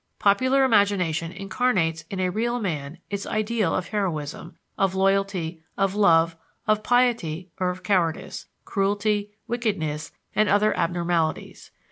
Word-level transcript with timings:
Popular 0.17 0.63
imagination 0.63 1.31
incarnates 1.31 2.05
in 2.09 2.19
a 2.19 2.31
real 2.31 2.59
man 2.59 2.97
its 3.11 3.27
ideal 3.27 3.75
of 3.75 3.89
heroism, 3.89 4.57
of 4.75 4.95
loyalty, 4.95 5.61
of 5.77 5.93
love, 5.93 6.35
of 6.65 6.81
piety, 6.81 7.51
or 7.59 7.69
of 7.69 7.83
cowardice, 7.83 8.47
cruelty, 8.65 9.35
wickedness, 9.47 10.11
and 10.35 10.49
other 10.49 10.75
abnormalities. 10.75 11.69